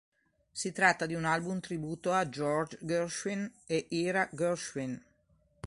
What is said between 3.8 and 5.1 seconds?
Ira Gershwin.